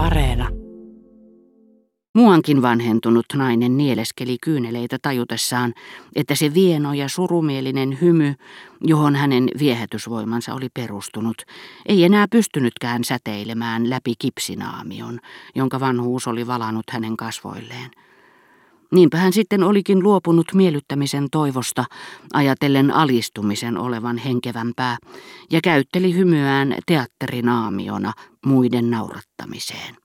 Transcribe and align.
Areena. 0.00 0.48
Muuankin 2.14 2.62
vanhentunut 2.62 3.26
nainen 3.34 3.76
nieleskeli 3.76 4.36
kyyneleitä 4.42 4.96
tajutessaan, 5.02 5.74
että 6.16 6.34
se 6.34 6.54
vieno 6.54 6.92
ja 6.94 7.08
surumielinen 7.08 7.98
hymy, 8.00 8.34
johon 8.80 9.16
hänen 9.16 9.48
viehätysvoimansa 9.58 10.54
oli 10.54 10.68
perustunut, 10.74 11.42
ei 11.86 12.04
enää 12.04 12.26
pystynytkään 12.28 13.04
säteilemään 13.04 13.90
läpi 13.90 14.14
kipsinaamion, 14.18 15.18
jonka 15.54 15.80
vanhuus 15.80 16.26
oli 16.26 16.46
valannut 16.46 16.90
hänen 16.90 17.16
kasvoilleen. 17.16 17.90
Niinpä 18.92 19.16
hän 19.16 19.32
sitten 19.32 19.62
olikin 19.62 20.02
luopunut 20.02 20.46
miellyttämisen 20.54 21.26
toivosta, 21.32 21.84
ajatellen 22.32 22.90
alistumisen 22.90 23.78
olevan 23.78 24.16
henkevämpää, 24.16 24.96
ja 25.50 25.60
käytteli 25.64 26.14
hymyään 26.14 26.74
teatterinaamiona 26.86 28.12
muiden 28.46 28.90
naurattamiseen. 28.90 29.96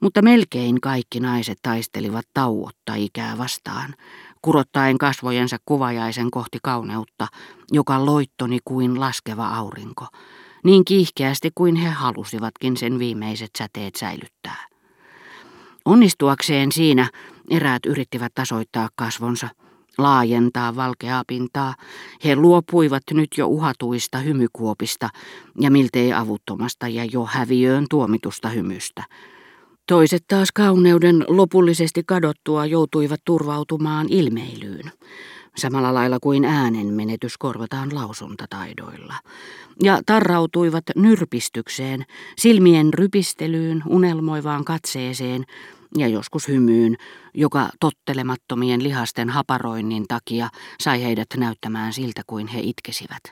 Mutta 0.00 0.22
melkein 0.22 0.80
kaikki 0.80 1.20
naiset 1.20 1.58
taistelivat 1.62 2.26
tauotta 2.34 2.94
ikää 2.94 3.38
vastaan, 3.38 3.94
kurottaen 4.42 4.98
kasvojensa 4.98 5.56
kuvajaisen 5.66 6.30
kohti 6.30 6.58
kauneutta, 6.62 7.26
joka 7.72 8.06
loittoni 8.06 8.58
kuin 8.64 9.00
laskeva 9.00 9.48
aurinko, 9.48 10.06
niin 10.64 10.84
kiihkeästi 10.84 11.50
kuin 11.54 11.76
he 11.76 11.88
halusivatkin 11.88 12.76
sen 12.76 12.98
viimeiset 12.98 13.50
säteet 13.58 13.96
säilyttää. 13.96 14.69
Onnistuakseen 15.84 16.72
siinä 16.72 17.08
eräät 17.50 17.86
yrittivät 17.86 18.32
tasoittaa 18.34 18.88
kasvonsa, 18.96 19.48
laajentaa 19.98 20.76
valkeaa 20.76 21.22
pintaa. 21.26 21.74
He 22.24 22.36
luopuivat 22.36 23.02
nyt 23.12 23.28
jo 23.36 23.46
uhatuista 23.46 24.18
hymykuopista 24.18 25.08
ja 25.60 25.70
miltei 25.70 26.12
avuttomasta 26.12 26.88
ja 26.88 27.04
jo 27.04 27.24
häviöön 27.24 27.86
tuomitusta 27.90 28.48
hymystä. 28.48 29.04
Toiset 29.86 30.24
taas 30.28 30.52
kauneuden 30.52 31.24
lopullisesti 31.28 32.02
kadottua 32.06 32.66
joutuivat 32.66 33.20
turvautumaan 33.24 34.06
ilmeilyyn, 34.10 34.92
samalla 35.60 35.94
lailla 35.94 36.18
kuin 36.22 36.44
äänen 36.44 36.86
menetys 36.86 37.38
korvataan 37.38 37.94
lausuntataidoilla, 37.94 39.14
ja 39.82 40.00
tarrautuivat 40.06 40.84
nyrpistykseen, 40.96 42.04
silmien 42.38 42.94
rypistelyyn, 42.94 43.82
unelmoivaan 43.86 44.64
katseeseen 44.64 45.44
ja 45.98 46.08
joskus 46.08 46.48
hymyyn, 46.48 46.96
joka 47.34 47.68
tottelemattomien 47.80 48.82
lihasten 48.82 49.30
haparoinnin 49.30 50.04
takia 50.08 50.48
sai 50.80 51.02
heidät 51.02 51.28
näyttämään 51.36 51.92
siltä 51.92 52.22
kuin 52.26 52.46
he 52.46 52.60
itkesivät. 52.62 53.22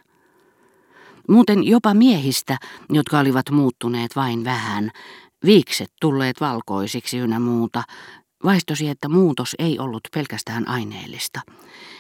Muuten 1.29 1.65
jopa 1.65 1.95
miehistä, 1.95 2.59
jotka 2.91 3.19
olivat 3.19 3.51
muuttuneet 3.51 4.17
vain 4.17 4.45
vähän, 4.45 4.91
viikset 5.45 5.93
tulleet 6.01 6.41
valkoisiksi 6.41 7.19
ynnä 7.19 7.39
muuta, 7.39 7.83
vaistosi, 8.45 8.89
että 8.89 9.09
muutos 9.09 9.55
ei 9.59 9.79
ollut 9.79 10.09
pelkästään 10.15 10.69
aineellista. 10.69 11.41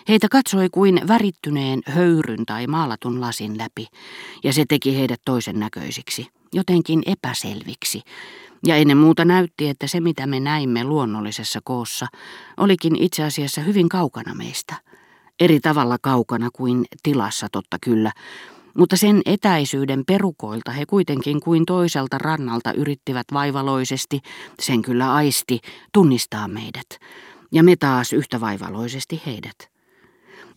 Heitä 0.08 0.28
katsoi 0.28 0.68
kuin 0.72 1.00
värittyneen 1.08 1.82
höyryn 1.86 2.46
tai 2.46 2.66
maalatun 2.66 3.20
lasin 3.20 3.58
läpi, 3.58 3.86
ja 4.44 4.52
se 4.52 4.64
teki 4.68 4.96
heidät 4.96 5.20
toisen 5.24 5.60
näköisiksi, 5.60 6.26
jotenkin 6.52 7.02
epäselviksi, 7.06 8.02
ja 8.66 8.76
ennen 8.76 8.96
muuta 8.96 9.24
näytti, 9.24 9.68
että 9.68 9.86
se 9.86 10.00
mitä 10.00 10.26
me 10.26 10.40
näimme 10.40 10.84
luonnollisessa 10.84 11.60
koossa 11.64 12.06
olikin 12.56 13.02
itse 13.02 13.24
asiassa 13.24 13.60
hyvin 13.60 13.88
kaukana 13.88 14.34
meistä. 14.34 14.74
Eri 15.40 15.60
tavalla 15.60 15.96
kaukana 16.00 16.48
kuin 16.52 16.84
tilassa 17.02 17.46
totta 17.52 17.76
kyllä, 17.80 18.12
mutta 18.78 18.96
sen 18.96 19.20
etäisyyden 19.26 20.04
perukoilta 20.06 20.70
he 20.70 20.86
kuitenkin 20.86 21.40
kuin 21.40 21.66
toiselta 21.66 22.18
rannalta 22.18 22.72
yrittivät 22.72 23.26
vaivaloisesti, 23.32 24.20
sen 24.60 24.82
kyllä 24.82 25.14
aisti, 25.14 25.60
tunnistaa 25.92 26.48
meidät, 26.48 26.86
ja 27.52 27.62
me 27.62 27.76
taas 27.76 28.12
yhtä 28.12 28.40
vaivaloisesti 28.40 29.22
heidät. 29.26 29.56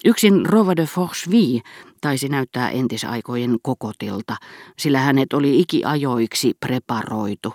Yksin 0.06 0.46
Rova 0.46 0.76
de 0.76 0.86
Forcheville 0.86 1.62
taisi 2.02 2.30
näyttää 2.30 2.70
entisaikojen 2.70 3.58
kokotilta, 3.62 4.36
sillä 4.80 5.00
hänet 5.00 5.34
oli 5.34 5.60
ikiajoiksi 5.60 6.54
preparoitu. 6.60 7.54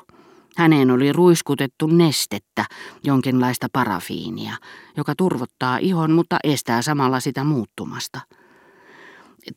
Häneen 0.56 0.90
oli 0.90 1.12
ruiskutettu 1.12 1.86
nestettä, 1.86 2.64
jonkinlaista 3.04 3.66
parafiinia, 3.72 4.56
joka 4.96 5.14
turvottaa 5.14 5.78
ihon, 5.78 6.12
mutta 6.12 6.36
estää 6.44 6.82
samalla 6.82 7.20
sitä 7.20 7.44
muuttumasta. 7.44 8.20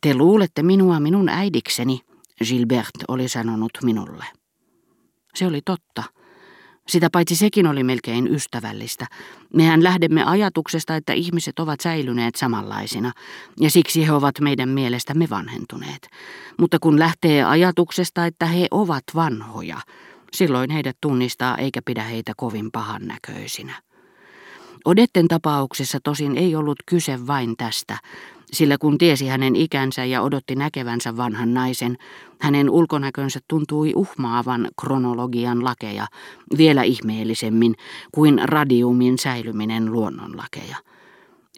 Te 0.00 0.14
luulette 0.14 0.62
minua 0.62 1.00
minun 1.00 1.28
äidikseni, 1.28 2.00
Gilbert 2.44 2.90
oli 3.08 3.28
sanonut 3.28 3.70
minulle. 3.82 4.24
Se 5.34 5.46
oli 5.46 5.60
totta. 5.64 6.02
Sitä 6.88 7.08
paitsi 7.12 7.36
sekin 7.36 7.66
oli 7.66 7.84
melkein 7.84 8.34
ystävällistä. 8.34 9.06
Mehän 9.54 9.84
lähdemme 9.84 10.24
ajatuksesta, 10.24 10.96
että 10.96 11.12
ihmiset 11.12 11.58
ovat 11.58 11.80
säilyneet 11.80 12.34
samanlaisina, 12.34 13.12
ja 13.60 13.70
siksi 13.70 14.06
he 14.06 14.12
ovat 14.12 14.40
meidän 14.40 14.68
mielestämme 14.68 15.30
vanhentuneet. 15.30 16.08
Mutta 16.58 16.78
kun 16.78 16.98
lähtee 16.98 17.44
ajatuksesta, 17.44 18.26
että 18.26 18.46
he 18.46 18.66
ovat 18.70 19.04
vanhoja, 19.14 19.80
silloin 20.32 20.70
heidät 20.70 20.96
tunnistaa 21.00 21.56
eikä 21.56 21.82
pidä 21.84 22.02
heitä 22.02 22.32
kovin 22.36 22.70
pahan 22.72 23.02
näköisinä. 23.06 23.82
Odetten 24.84 25.28
tapauksessa 25.28 25.98
tosin 26.04 26.36
ei 26.36 26.56
ollut 26.56 26.78
kyse 26.86 27.26
vain 27.26 27.56
tästä, 27.56 27.98
sillä 28.52 28.78
kun 28.78 28.98
tiesi 28.98 29.26
hänen 29.26 29.56
ikänsä 29.56 30.04
ja 30.04 30.22
odotti 30.22 30.56
näkevänsä 30.56 31.16
vanhan 31.16 31.54
naisen, 31.54 31.96
hänen 32.40 32.70
ulkonäkönsä 32.70 33.40
tuntui 33.48 33.92
uhmaavan 33.96 34.68
kronologian 34.80 35.64
lakeja 35.64 36.06
vielä 36.58 36.82
ihmeellisemmin 36.82 37.74
kuin 38.12 38.40
radiumin 38.44 39.18
säilyminen 39.18 39.92
luonnonlakeja. 39.92 40.76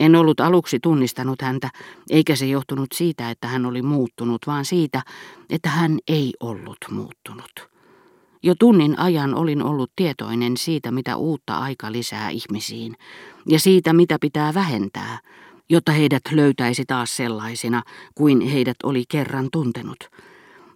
En 0.00 0.16
ollut 0.16 0.40
aluksi 0.40 0.80
tunnistanut 0.80 1.42
häntä, 1.42 1.70
eikä 2.10 2.36
se 2.36 2.46
johtunut 2.46 2.88
siitä, 2.94 3.30
että 3.30 3.48
hän 3.48 3.66
oli 3.66 3.82
muuttunut, 3.82 4.46
vaan 4.46 4.64
siitä, 4.64 5.02
että 5.50 5.68
hän 5.68 5.98
ei 6.08 6.32
ollut 6.40 6.78
muuttunut. 6.90 7.72
Jo 8.42 8.54
tunnin 8.58 8.98
ajan 8.98 9.34
olin 9.34 9.62
ollut 9.62 9.92
tietoinen 9.96 10.56
siitä, 10.56 10.90
mitä 10.90 11.16
uutta 11.16 11.58
aika 11.58 11.92
lisää 11.92 12.30
ihmisiin, 12.30 12.94
ja 13.48 13.58
siitä, 13.58 13.92
mitä 13.92 14.18
pitää 14.20 14.54
vähentää, 14.54 15.18
jotta 15.72 15.92
heidät 15.92 16.22
löytäisi 16.30 16.84
taas 16.86 17.16
sellaisina 17.16 17.82
kuin 18.14 18.40
heidät 18.40 18.76
oli 18.84 19.04
kerran 19.08 19.48
tuntenut. 19.52 20.10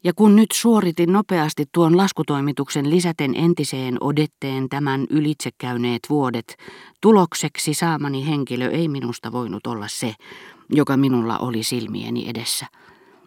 Ja 0.04 0.12
kun 0.14 0.36
nyt 0.36 0.52
suoritin 0.52 1.12
nopeasti 1.12 1.64
tuon 1.72 1.96
laskutoimituksen 1.96 2.90
lisäten 2.90 3.34
entiseen 3.34 3.96
odetteen 4.00 4.68
tämän 4.68 5.06
ylitsekäyneet 5.10 6.00
vuodet, 6.10 6.56
tulokseksi 7.00 7.74
saamani 7.74 8.26
henkilö 8.26 8.70
ei 8.70 8.88
minusta 8.88 9.32
voinut 9.32 9.66
olla 9.66 9.88
se, 9.88 10.14
joka 10.70 10.96
minulla 10.96 11.38
oli 11.38 11.62
silmieni 11.62 12.28
edessä. 12.28 12.66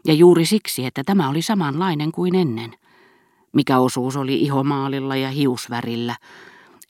Ja 0.06 0.14
juuri 0.14 0.46
siksi, 0.46 0.86
että 0.86 1.04
tämä 1.04 1.30
oli 1.30 1.42
samanlainen 1.42 2.12
kuin 2.12 2.36
ennen– 2.36 2.74
mikä 3.54 3.80
osuus 3.80 4.16
oli 4.16 4.36
ihomaalilla 4.42 5.16
ja 5.16 5.30
hiusvärillä. 5.30 6.16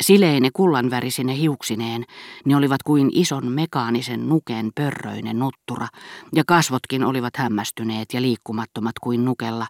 Sileine 0.01 0.49
kullanvärisine 0.53 1.37
hiuksineen, 1.37 2.05
ne 2.45 2.55
olivat 2.55 2.83
kuin 2.83 3.09
ison 3.13 3.51
mekaanisen 3.51 4.29
nuken 4.29 4.71
pörröinen 4.75 5.39
nuttura, 5.39 5.87
ja 6.35 6.43
kasvotkin 6.47 7.03
olivat 7.03 7.37
hämmästyneet 7.37 8.13
ja 8.13 8.21
liikkumattomat 8.21 8.95
kuin 9.01 9.25
nukella, 9.25 9.67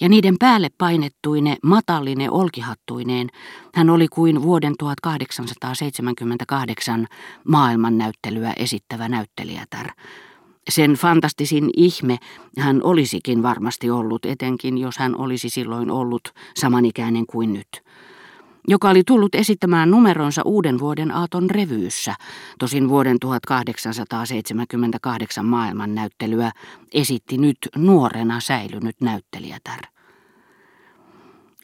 ja 0.00 0.08
niiden 0.08 0.36
päälle 0.38 0.68
painettuine 0.78 1.56
matalline 1.62 2.30
olkihattuineen 2.30 3.28
hän 3.74 3.90
oli 3.90 4.08
kuin 4.08 4.42
vuoden 4.42 4.74
1878 4.78 7.06
maailmannäyttelyä 7.48 8.52
esittävä 8.56 9.08
näyttelijätär. 9.08 9.90
Sen 10.68 10.92
fantastisin 10.92 11.70
ihme 11.76 12.18
hän 12.58 12.82
olisikin 12.82 13.42
varmasti 13.42 13.90
ollut, 13.90 14.24
etenkin 14.24 14.78
jos 14.78 14.98
hän 14.98 15.16
olisi 15.16 15.48
silloin 15.48 15.90
ollut 15.90 16.22
samanikäinen 16.56 17.26
kuin 17.26 17.52
nyt 17.52 17.82
joka 18.68 18.90
oli 18.90 19.02
tullut 19.06 19.34
esittämään 19.34 19.90
numeronsa 19.90 20.42
uuden 20.44 20.78
vuoden 20.78 21.10
aaton 21.10 21.50
revyyssä, 21.50 22.14
tosin 22.58 22.88
vuoden 22.88 23.16
1878 23.20 25.46
maailmannäyttelyä 25.46 26.52
esitti 26.92 27.38
nyt 27.38 27.58
nuorena 27.76 28.40
säilynyt 28.40 28.96
näyttelijätär. 29.00 29.80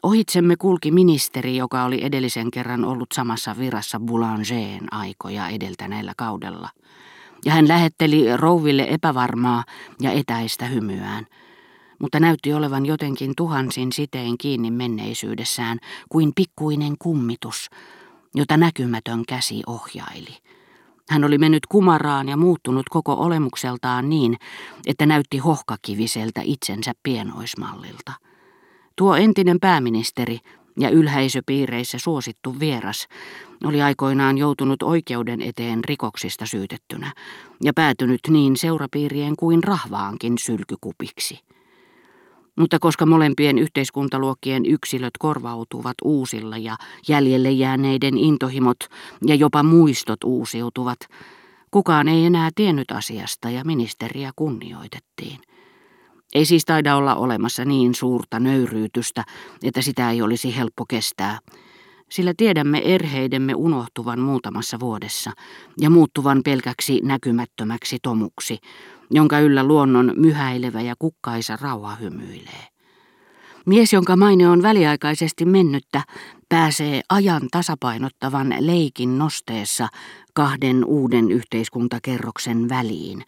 Ohitsemme 0.03 0.55
kulki 0.55 0.91
ministeri, 0.91 1.57
joka 1.57 1.83
oli 1.83 2.03
edellisen 2.03 2.51
kerran 2.51 2.85
ollut 2.85 3.09
samassa 3.13 3.55
virassa 3.59 3.99
Boulangeen 3.99 4.93
aikoja 4.93 5.47
edeltäneellä 5.47 6.13
kaudella– 6.17 6.69
ja 7.45 7.53
hän 7.53 7.67
lähetteli 7.67 8.37
rouville 8.37 8.87
epävarmaa 8.89 9.63
ja 10.01 10.11
etäistä 10.11 10.65
hymyään, 10.65 11.27
mutta 11.99 12.19
näytti 12.19 12.53
olevan 12.53 12.85
jotenkin 12.85 13.33
tuhansin 13.37 13.91
sitein 13.91 14.37
kiinni 14.37 14.71
menneisyydessään 14.71 15.79
kuin 16.09 16.31
pikkuinen 16.35 16.95
kummitus, 16.99 17.69
jota 18.35 18.57
näkymätön 18.57 19.23
käsi 19.27 19.61
ohjaili. 19.67 20.37
Hän 21.09 21.23
oli 21.23 21.37
mennyt 21.37 21.65
kumaraan 21.65 22.29
ja 22.29 22.37
muuttunut 22.37 22.89
koko 22.89 23.13
olemukseltaan 23.13 24.09
niin, 24.09 24.37
että 24.87 25.05
näytti 25.05 25.37
hohkakiviseltä 25.37 26.41
itsensä 26.43 26.93
pienoismallilta. 27.03 28.13
Tuo 28.95 29.15
entinen 29.15 29.59
pääministeri, 29.59 30.39
ja 30.79 30.89
ylhäisöpiireissä 30.89 31.97
suosittu 31.99 32.59
vieras, 32.59 33.07
oli 33.63 33.81
aikoinaan 33.81 34.37
joutunut 34.37 34.83
oikeuden 34.83 35.41
eteen 35.41 35.83
rikoksista 35.83 36.45
syytettynä 36.45 37.13
ja 37.63 37.73
päätynyt 37.73 38.19
niin 38.29 38.57
seurapiirien 38.57 39.35
kuin 39.35 39.63
rahvaankin 39.63 40.37
sylkykupiksi. 40.37 41.39
Mutta 42.57 42.79
koska 42.79 43.05
molempien 43.05 43.57
yhteiskuntaluokkien 43.57 44.65
yksilöt 44.65 45.13
korvautuvat 45.19 45.95
uusilla 46.03 46.57
ja 46.57 46.75
jäljelle 47.07 47.51
jääneiden 47.51 48.17
intohimot 48.17 48.77
ja 49.25 49.35
jopa 49.35 49.63
muistot 49.63 50.23
uusiutuvat, 50.23 50.99
kukaan 51.71 52.07
ei 52.07 52.25
enää 52.25 52.49
tiennyt 52.55 52.91
asiasta 52.91 53.49
ja 53.49 53.63
ministeriä 53.65 54.31
kunnioitettiin. 54.35 55.39
Ei 56.33 56.45
siis 56.45 56.65
taida 56.65 56.95
olla 56.95 57.15
olemassa 57.15 57.65
niin 57.65 57.95
suurta 57.95 58.39
nöyryytystä, 58.39 59.23
että 59.63 59.81
sitä 59.81 60.11
ei 60.11 60.21
olisi 60.21 60.57
helppo 60.57 60.85
kestää, 60.89 61.39
sillä 62.09 62.33
tiedämme 62.37 62.81
erheidemme 62.85 63.55
unohtuvan 63.55 64.19
muutamassa 64.19 64.79
vuodessa 64.79 65.31
ja 65.81 65.89
muuttuvan 65.89 66.41
pelkäksi 66.45 67.01
näkymättömäksi 67.03 67.97
tomuksi, 68.03 68.57
jonka 69.11 69.39
yllä 69.39 69.63
luonnon 69.63 70.13
myhäilevä 70.15 70.81
ja 70.81 70.95
kukkaisa 70.99 71.57
rauha 71.61 71.95
hymyilee. 71.95 72.67
Mies, 73.65 73.93
jonka 73.93 74.15
maine 74.15 74.49
on 74.49 74.61
väliaikaisesti 74.61 75.45
mennyttä, 75.45 76.01
pääsee 76.49 77.01
ajan 77.09 77.41
tasapainottavan 77.51 78.55
leikin 78.59 79.17
nosteessa 79.17 79.87
kahden 80.33 80.85
uuden 80.85 81.31
yhteiskuntakerroksen 81.31 82.69
väliin, 82.69 83.23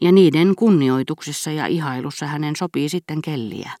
ja 0.00 0.12
niiden 0.12 0.54
kunnioituksessa 0.56 1.50
ja 1.50 1.66
ihailussa 1.66 2.26
hänen 2.26 2.56
sopii 2.56 2.88
sitten 2.88 3.22
kelliä. 3.22 3.72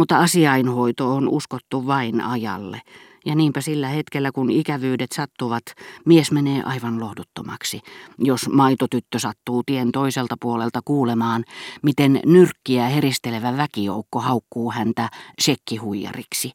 Mutta 0.00 0.18
asiainhoito 0.18 1.14
on 1.14 1.28
uskottu 1.28 1.86
vain 1.86 2.20
ajalle, 2.20 2.82
ja 3.26 3.34
niinpä 3.34 3.60
sillä 3.60 3.88
hetkellä, 3.88 4.32
kun 4.32 4.50
ikävyydet 4.50 5.12
sattuvat, 5.12 5.62
mies 6.06 6.32
menee 6.32 6.62
aivan 6.62 7.00
lohduttomaksi, 7.00 7.80
jos 8.18 8.48
maitotyttö 8.48 9.18
sattuu 9.18 9.62
tien 9.66 9.92
toiselta 9.92 10.34
puolelta 10.40 10.80
kuulemaan, 10.84 11.44
miten 11.82 12.20
nyrkkiä 12.26 12.88
heristelevä 12.88 13.56
väkijoukko 13.56 14.20
haukkuu 14.20 14.70
häntä 14.70 15.08
sekkihuijariksi, 15.38 16.52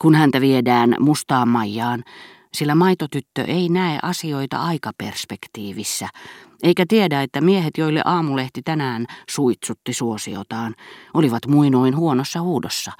kun 0.00 0.14
häntä 0.14 0.40
viedään 0.40 0.96
mustaan 0.98 1.48
maijaan, 1.48 2.02
sillä 2.54 2.74
maitotyttö 2.74 3.44
ei 3.44 3.68
näe 3.68 3.98
asioita 4.02 4.58
aikaperspektiivissä, 4.58 6.08
eikä 6.62 6.84
tiedä, 6.88 7.22
että 7.22 7.40
miehet, 7.40 7.78
joille 7.78 8.02
aamulehti 8.04 8.62
tänään 8.62 9.06
suitsutti 9.30 9.92
suosiotaan, 9.92 10.74
olivat 11.14 11.46
muinoin 11.46 11.96
huonossa 11.96 12.40
huudossa, 12.40 12.92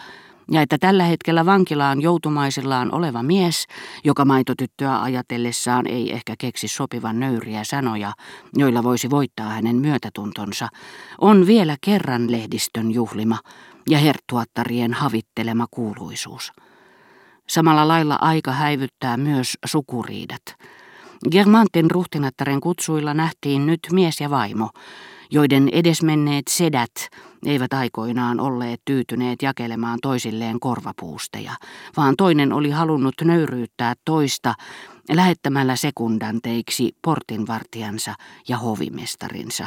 ja 0.51 0.63
että 0.63 0.79
tällä 0.79 1.05
hetkellä 1.05 1.47
vankilaan 1.47 2.01
joutumaisillaan 2.03 2.95
oleva 2.95 3.23
mies, 3.23 3.67
joka 4.05 4.25
maitotyttöä 4.25 5.03
ajatellessaan 5.03 5.87
ei 5.87 6.13
ehkä 6.13 6.35
keksi 6.39 6.69
sopivan 6.69 7.21
nöyriä 7.21 7.65
sanoja, 7.65 8.13
joilla 8.57 8.83
voisi 8.83 9.11
voittaa 9.11 9.49
hänen 9.49 9.77
myötätuntonsa, 9.77 10.69
on 11.21 11.47
vielä 11.47 11.77
kerran 11.81 12.33
lehdistön 12.33 12.91
juhlima 12.91 13.39
ja 13.91 13.99
herttuattarien 13.99 14.95
havittelema 14.95 15.67
kuuluisuus. 15.71 16.53
Samalla 17.49 17.89
lailla 17.89 18.19
aika 18.21 18.53
häivyttää 18.53 19.17
myös 19.17 19.59
sukuriidat. 19.67 20.43
Germantin 21.31 21.91
ruhtinattaren 21.91 22.61
kutsuilla 22.61 23.15
nähtiin 23.15 23.67
nyt 23.67 23.81
mies 23.93 24.21
ja 24.21 24.31
vaimo, 24.31 24.71
joiden 25.31 25.69
edesmenneet 25.73 26.45
sedät 26.51 26.93
eivät 27.47 27.73
aikoinaan 27.73 28.41
olleet 28.41 28.81
tyytyneet 28.85 29.43
jakelemaan 29.43 29.99
toisilleen 30.03 30.61
korvapuusteja, 30.61 31.53
vaan 31.97 32.15
toinen 32.17 32.53
oli 32.53 32.71
halunnut 32.71 33.15
nöyryyttää 33.25 33.95
toista 34.05 34.55
lähettämällä 35.13 35.77
sekundanteiksi 35.77 36.93
portinvartijansa 37.03 38.15
ja 38.49 38.59
hovimestarinsa, 38.59 39.67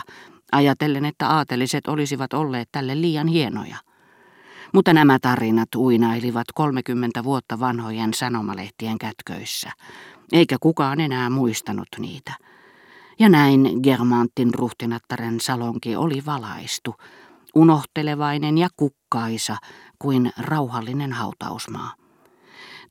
ajatellen, 0.52 1.06
että 1.06 1.30
aateliset 1.30 1.88
olisivat 1.88 2.34
olleet 2.34 2.70
tälle 2.72 3.02
liian 3.02 3.28
hienoja. 3.28 3.78
Mutta 4.74 4.94
nämä 4.94 5.20
tarinat 5.20 5.76
uinailivat 5.76 6.48
30 6.56 7.24
vuotta 7.24 7.60
vanhojen 7.60 8.14
sanomalehtien 8.14 8.98
kätköissä, 8.98 9.72
eikä 10.32 10.58
kukaan 10.60 11.00
enää 11.00 11.30
muistanut 11.30 11.88
niitä. 12.00 12.34
Ja 13.20 13.30
näin 13.30 13.80
Germantin 13.84 14.54
ruhtinattaren 14.54 15.40
salonki 15.40 15.96
oli 15.96 16.26
valaistu, 16.26 16.96
unohtelevainen 17.56 18.58
ja 18.58 18.68
kukkaisa 18.78 19.58
kuin 20.00 20.32
rauhallinen 20.38 21.14
hautausmaa. 21.14 21.94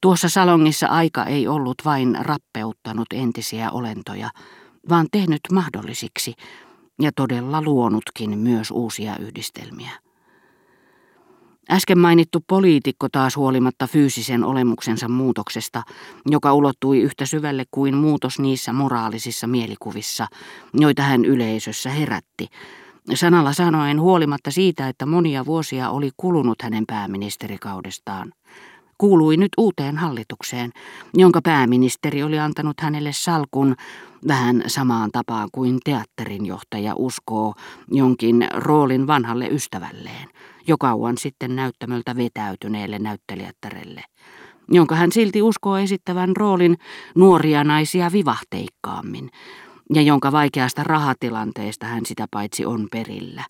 Tuossa 0.00 0.29
salongissa 0.29 0.87
aika 0.87 1.25
ei 1.25 1.49
ollut 1.49 1.77
vain 1.85 2.17
rappeuttanut 2.20 3.06
entisiä 3.12 3.70
olentoja, 3.70 4.31
vaan 4.88 5.06
tehnyt 5.12 5.41
mahdollisiksi 5.53 6.35
ja 7.03 7.12
todella 7.17 7.62
luonutkin 7.62 8.38
myös 8.38 8.70
uusia 8.70 9.17
yhdistelmiä. 9.17 9.91
Äsken 11.70 11.99
mainittu 11.99 12.44
poliitikko 12.46 13.08
taas 13.12 13.37
huolimatta 13.37 13.87
fyysisen 13.87 14.44
olemuksensa 14.44 15.08
muutoksesta, 15.08 15.82
joka 16.26 16.55
ulottui 16.55 17.00
yhtä 17.00 17.26
syvälle 17.26 17.64
kuin 17.70 17.96
muutos 17.96 18.38
niissä 18.38 18.72
moraalisissa 18.72 19.46
mielikuvissa, 19.46 20.26
joita 20.75 21.02
hän 21.02 21.25
yleisössä 21.25 21.90
herätti. 21.90 22.49
Sanalla 23.14 23.52
sanoen 23.52 24.00
huolimatta 24.00 24.50
siitä, 24.50 24.88
että 24.88 25.06
monia 25.06 25.46
vuosia 25.46 25.90
oli 25.90 26.11
kulunut 26.16 26.62
hänen 26.62 26.84
pääministerikaudestaan. 26.87 28.32
Kuului 28.99 29.37
nyt 29.37 29.52
uuteen 29.58 29.96
hallitukseen, 29.96 30.70
jonka 31.14 31.41
pääministeri 31.43 32.23
oli 32.23 32.38
antanut 32.38 32.81
hänelle 32.81 33.12
salkun 33.12 33.75
vähän 34.29 34.62
samaan 34.67 35.11
tapaan 35.12 35.49
kuin 35.52 35.79
teatterinjohtaja 35.85 36.93
uskoo 36.96 37.55
jonkin 37.91 38.49
roolin 38.55 39.06
vanhalle 39.06 39.46
ystävälleen 39.46 40.29
jo 40.67 40.79
kauan 40.79 41.19
sitten 41.19 41.56
näyttämöltä 41.56 42.17
vetäytyneelle 42.17 42.99
näyttelijättärelle, 42.99 44.05
jonka 44.70 44.94
hän 44.94 45.12
silti 45.12 45.43
uskoo 45.43 45.76
esittävän 45.76 46.37
roolin 46.37 46.76
nuoria 47.14 47.64
naisia 47.64 48.12
vivahteikkaammin, 48.12 49.31
ja 49.94 50.02
jonka 50.02 50.32
vaikeasta 50.32 50.85
rahatilanteesta 50.85 51.87
hän 51.87 52.06
sitä 52.06 52.26
paitsi 52.31 52.67
on 52.67 52.88
perillä. 52.91 53.44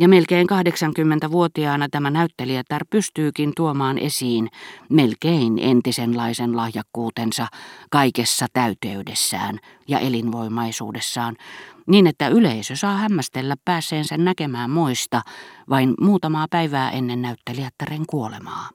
Ja 0.00 0.08
melkein 0.08 0.46
80-vuotiaana 0.50 1.88
tämä 1.88 2.10
näyttelijätär 2.10 2.84
pystyykin 2.90 3.52
tuomaan 3.56 3.98
esiin 3.98 4.48
melkein 4.88 5.58
entisenlaisen 5.58 6.56
lahjakkuutensa 6.56 7.46
kaikessa 7.90 8.46
täyteydessään 8.52 9.58
ja 9.88 9.98
elinvoimaisuudessaan, 9.98 11.36
niin 11.86 12.06
että 12.06 12.28
yleisö 12.28 12.76
saa 12.76 12.96
hämmästellä 12.96 13.56
pääseensä 13.64 14.16
näkemään 14.16 14.70
moista 14.70 15.22
vain 15.70 15.94
muutamaa 16.00 16.46
päivää 16.50 16.90
ennen 16.90 17.22
näyttelijättären 17.22 18.06
kuolemaa. 18.06 18.68